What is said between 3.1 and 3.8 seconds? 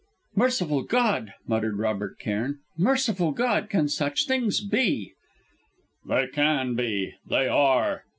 God,